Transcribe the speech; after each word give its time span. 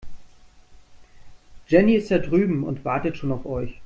Jenny 1.67 1.93
ist 1.93 2.09
da 2.09 2.17
drüben 2.17 2.63
und 2.63 2.83
wartet 2.85 3.17
schon 3.17 3.31
auf 3.31 3.45
euch. 3.45 3.77